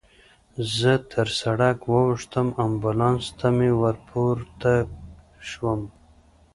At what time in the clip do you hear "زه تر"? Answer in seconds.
0.77-1.27